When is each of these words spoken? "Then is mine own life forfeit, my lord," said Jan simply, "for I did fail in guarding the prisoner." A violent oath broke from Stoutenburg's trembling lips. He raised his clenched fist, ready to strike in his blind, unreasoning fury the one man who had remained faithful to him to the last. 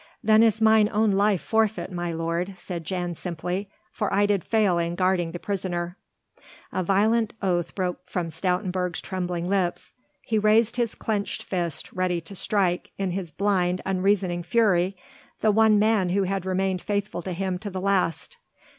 "Then 0.23 0.41
is 0.41 0.61
mine 0.61 0.89
own 0.91 1.11
life 1.11 1.41
forfeit, 1.43 1.91
my 1.91 2.11
lord," 2.11 2.55
said 2.57 2.85
Jan 2.85 3.13
simply, 3.13 3.69
"for 3.91 4.11
I 4.11 4.25
did 4.25 4.43
fail 4.43 4.79
in 4.79 4.95
guarding 4.95 5.31
the 5.31 5.37
prisoner." 5.37 5.95
A 6.71 6.81
violent 6.81 7.35
oath 7.39 7.75
broke 7.75 8.09
from 8.09 8.29
Stoutenburg's 8.31 8.99
trembling 8.99 9.47
lips. 9.47 9.93
He 10.25 10.39
raised 10.39 10.77
his 10.77 10.95
clenched 10.95 11.43
fist, 11.43 11.93
ready 11.93 12.19
to 12.19 12.35
strike 12.35 12.89
in 12.97 13.11
his 13.11 13.29
blind, 13.29 13.79
unreasoning 13.85 14.41
fury 14.41 14.97
the 15.41 15.51
one 15.51 15.77
man 15.77 16.09
who 16.09 16.23
had 16.23 16.47
remained 16.47 16.81
faithful 16.81 17.21
to 17.21 17.31
him 17.33 17.59
to 17.59 17.69
the 17.69 17.79
last. 17.79 18.37